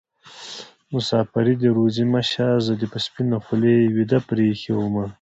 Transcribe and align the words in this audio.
مسافري 0.93 1.53
دې 1.61 1.69
روزي 1.77 2.03
مه 2.13 2.21
شه 2.31 2.47
زه 2.65 2.73
دې 2.79 2.87
په 2.93 2.99
سپينه 3.05 3.37
خولې 3.45 3.75
ويده 3.95 4.19
پرې 4.27 4.43
ايښې 4.49 4.73
ومه 4.75 5.05